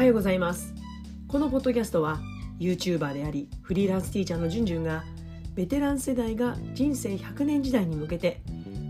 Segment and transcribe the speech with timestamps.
[0.00, 0.72] はようございます。
[1.28, 2.20] このポッドキャストは
[2.58, 5.04] YouTuber でありフリーランスティーチャーのじゅんじゅんが
[5.54, 8.40] ベテラン世代が人生100年時代に向けて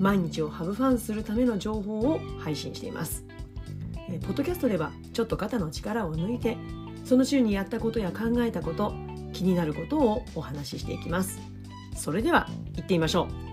[0.00, 3.24] 毎日をハブファンするための情報を配信しています。
[4.10, 6.56] えポッドキャストではちょっと肩の力を抜いて
[7.04, 8.92] その週にやったことや考えたこと
[9.32, 11.38] 気になることをお話ししていきます。
[11.94, 13.45] それでは行ってみましょう。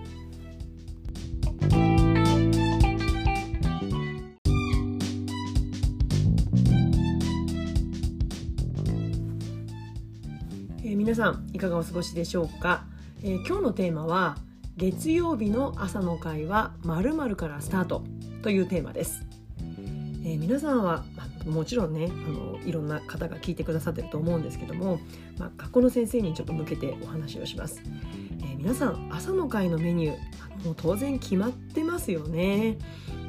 [10.86, 12.84] え皆さんいかがお過ごしでしょうか、
[13.22, 14.36] えー、今日のテーマは
[14.76, 18.04] 月曜日の朝の会は〇〇からスタート
[18.42, 19.24] というテーマです、
[19.58, 25.00] えー、皆さんは、まあ、もちろんねあのいろんな方が聞いてくださってると思うんですけども、
[25.38, 27.80] まあ、学校の先生にちょっと向けてお話をします、
[28.42, 32.78] えー、皆さん朝の会のメニューもう当然決まってますよね。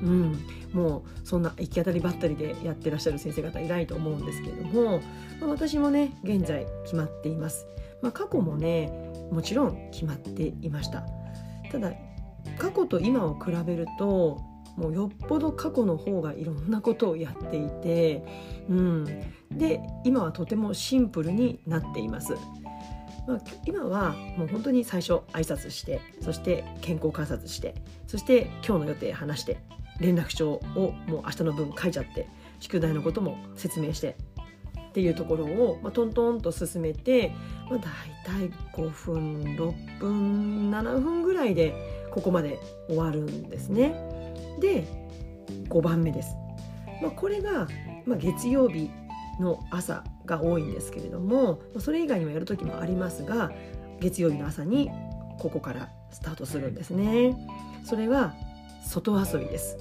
[0.03, 0.39] うん、
[0.75, 4.99] もうそんな行き当たりばったりでやってらっしゃる先生方いないと思うんですけれども、
[5.39, 7.65] まあ、私もね現在決まっています、
[8.01, 8.91] まあ、過去もね
[9.31, 11.03] もちろん決まっていました。
[11.71, 11.93] ただ
[12.59, 14.39] 過去と今を比べると
[14.77, 18.23] もうよっぽど過去の方がいろんなことをやっていて、
[18.69, 19.05] うん、
[19.51, 22.35] で今はとてもシンプルになっています。
[23.27, 27.73] まあ、今はもう本当に最初挨拶してそして健康観察して
[28.05, 29.57] そして今日の予定話して
[29.99, 32.27] 連絡帳をもう明日の分書いちゃって
[32.59, 34.17] 宿題のことも説明して
[34.89, 37.33] っていうところを、まあ、トントンと進めて、
[37.69, 37.79] まあ、
[38.25, 41.73] 大体5分6分7分ぐらいで
[42.11, 43.93] ここまで終わるんですね。
[44.61, 44.85] で
[45.67, 46.35] 5番目です。
[47.01, 47.67] まあ、これが、
[48.05, 48.89] まあ、月曜日
[49.39, 53.51] の朝が多いんですけれどもそれ以外にもやる時もありますが
[53.99, 54.89] 月曜日の朝に
[55.39, 57.35] ここからスタートするんですね。
[57.83, 58.33] それは
[58.85, 59.77] 外遊びです。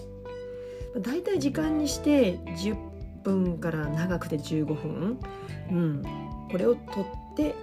[1.01, 2.77] だいたい時間にして10
[3.25, 5.19] 分から長くて15分、
[5.71, 6.03] うん、
[6.51, 7.55] これをとって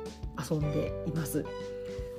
[0.49, 1.45] 遊んでいます。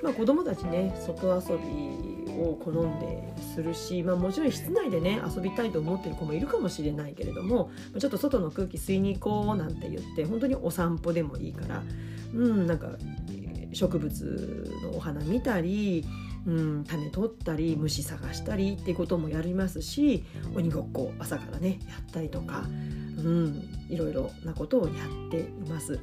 [0.03, 11.83] まあ、子供たちね外遊びを好んでするし、まあ、もちろん室内でね遊びたいと思ってる子もいるかもしれないけれどもちょっと外の空気吸いに行こうなんて言って本当にお散歩でもいいから
[12.35, 12.89] うんなんか
[13.73, 16.05] 植物のお花見たり
[16.47, 20.25] うん、種取ったり虫探したりっていうこともやりますし
[20.55, 24.93] 鬼ごっこ朝からねやったりとか、うん、いろいろなことをや
[25.27, 26.01] っています。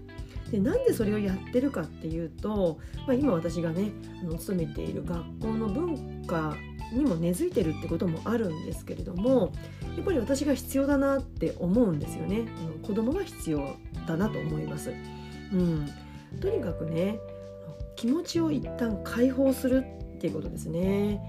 [0.50, 3.92] でなんでそれをやってるかっていうと、まあ、今私がね
[4.22, 6.56] あの勤めている学校の文化
[6.92, 9.52] にも根付いてるってこともあるんですけれども
[9.96, 12.48] やっぱり私が必要だなって思うんですよね。
[12.82, 13.76] 子供が必要
[14.08, 14.92] だなと思います。
[15.54, 15.88] うん、
[16.40, 17.20] とにかくね
[18.00, 19.84] 気持ちを一旦解放する
[20.16, 21.20] っていうことですね。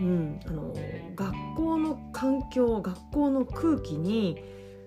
[0.00, 0.74] うん、あの
[1.14, 4.36] 学校の環境学校の空気に、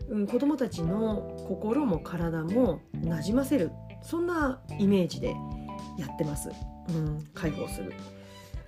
[0.09, 5.33] うん、子どもたちの心も体もなじませるそんなイメージで
[5.97, 6.49] やってます、
[6.89, 7.93] うん、解放する。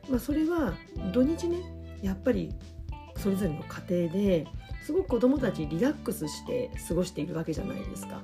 [0.10, 0.74] まあ、それは
[1.12, 1.58] 土日ね
[2.02, 2.56] やっぱり
[3.18, 4.48] それぞれの家庭で
[4.86, 8.22] すごく子どもたちリラックスして過ごしているわけじゃないですか。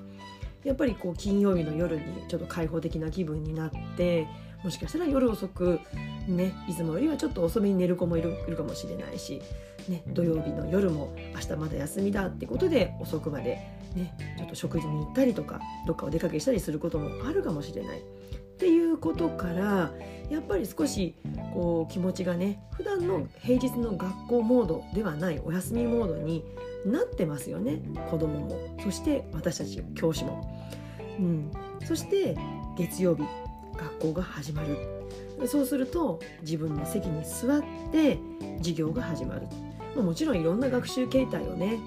[0.63, 4.27] やっぱりこう金曜日の夜にちょっと開放的な気分になって
[4.63, 5.79] もしかしたら夜遅く
[6.27, 9.41] ねいつもよりはちょっと遅めに寝る子もいるいるかもしれないし、
[9.87, 13.59] ね、土曜日の夜も明日まだ休みだってことで遅くまで、
[13.95, 17.99] ね、ちょっと食事に行ったりとかどっかお出かけしたりすることもあるかもしれない。
[17.99, 19.91] っていうことから
[20.31, 21.15] やっぱり少し
[21.53, 26.43] こう気持ちがね普段の平日の学校モードではないお休みモードに
[26.83, 27.79] なってますよね
[28.09, 30.67] 子供もそして私たち教師も。
[31.19, 31.51] うん、
[31.85, 32.35] そして
[32.77, 33.23] 月曜日
[33.77, 34.77] 学校が始まる。
[35.47, 38.17] そうすると自分の席に座って
[38.57, 39.47] 授業が始まる。
[40.01, 41.79] もちろんいろんな学習形態をね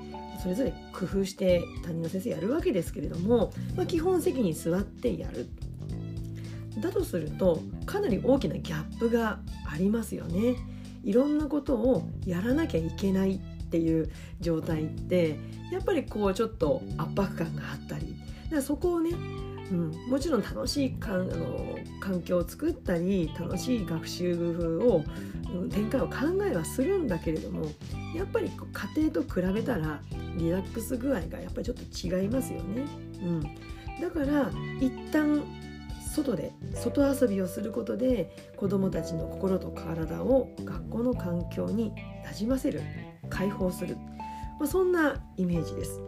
[0.42, 5.48] それぞれ工夫して担任の先生やるわけですけれども、まあ、基本席に座ってやる。
[6.80, 9.40] だとするとかなり大きなギャップが
[9.70, 10.56] ありますよね。
[11.02, 13.38] いろんなことをやらなきゃいけないっ
[13.70, 14.10] ていう
[14.40, 15.38] 状態って
[15.70, 19.12] やっぱりこうちょっと圧迫感があったりだからそこをね
[19.70, 24.34] うん、もちろん楽しいかあの環境を作ったり楽しい学習
[24.82, 25.04] を、
[25.54, 27.66] うん、展開を考えはするんだけれども
[28.14, 30.00] やっぱり家庭と比べたら
[30.36, 32.84] リラックス具合がやっぱりちょっと違いますよね。
[33.22, 33.42] うん、
[34.00, 34.50] だから
[34.80, 35.44] 一旦
[36.12, 41.92] 外で外遊びをすることで子どもたちの心と体を学校の環境に
[42.24, 42.82] なじませる
[43.28, 43.96] 解放する、
[44.58, 46.00] まあ、そんなイメージです。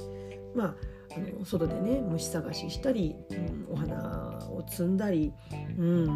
[0.56, 0.74] まあ
[1.16, 5.32] あの外でね虫探ししたり、うん、お花を摘んだり、
[5.78, 6.06] うん、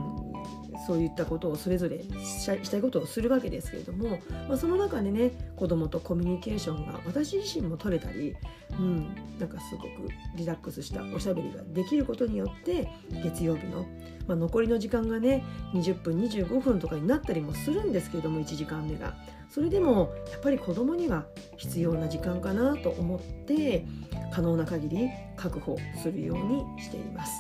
[0.87, 4.19] そういったことをそれぞれしたいことをするわけですけれども、
[4.49, 8.35] まあ、その中でね子供とコミュニケーションが私自身も取れたり、
[8.79, 9.89] うん、なんかすごく
[10.37, 12.89] リラックスしたおしゃべりができることによって
[13.23, 13.87] 月曜日の、
[14.27, 15.45] まあ、残りの時間がね
[15.75, 19.15] 20分25分とかになったりもするんですけれども1時間目が。
[19.49, 21.25] それでもやっぱり子供には
[21.57, 23.87] 必要な時間かなと思って
[24.33, 27.33] 可能な限り確保するようにしています。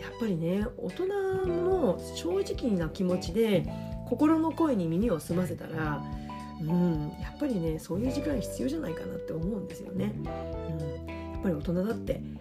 [0.00, 1.06] やっぱりね大人
[1.46, 3.66] の正直な気持ちで
[4.08, 6.02] 心の声に耳を澄ませたら、
[6.60, 10.12] うん、やっぱりねそういう時間必要じゃないかなって思うんですよね。
[10.16, 12.40] うん、やっぱり大人だって、うん、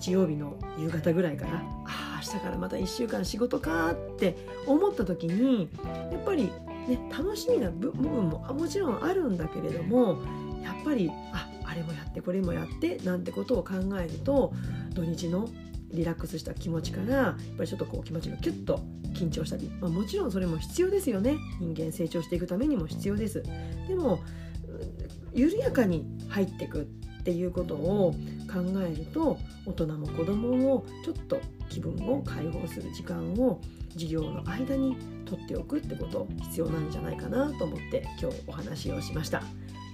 [0.00, 4.36] 日曜日の夕方ぐらいからああ明日からまた1週間仕事かって
[4.66, 5.68] 思った時に
[6.12, 6.50] やっぱり
[6.86, 10.18] ね、楽しみな部分ももちろんあるんだけれども
[10.62, 14.52] やっぱりああれもやってこれもやってなんてことを考えると
[14.94, 15.48] 土日の
[15.92, 18.80] リラックスした気持ちからやっぱりちょっとこう気持ちがキュッと
[19.14, 21.36] 緊張したり、まあ、もちろんそれも必要ですよね。
[21.60, 23.42] 人間成長していくためにも必要です。
[23.88, 24.20] でも
[25.32, 26.84] 緩やかに入っていくっ
[27.22, 28.14] ていうことを
[28.52, 33.60] 考えると大人も子供もちょっと気分を解放する時間を
[33.94, 39.42] 授業の間に取っておくってこと必要なんじゃないかなと思って今日お話をしました、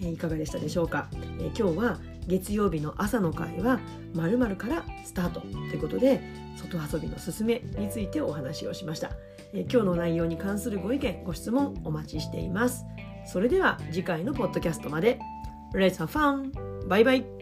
[0.03, 1.09] え、いかがでしたでしょうか、
[1.41, 3.81] え、今日は月曜日の朝の会は
[4.15, 6.21] 〇〇からスタートということで
[6.57, 9.11] 外遊びのすすめについてお話をしました、
[9.53, 12.85] え、今日の内容に関するご意見ご質問お待ちしています。
[13.25, 15.19] それでは次回のポッドキャストまで。
[15.75, 16.89] Let's have fun!
[16.89, 17.42] バイバイ。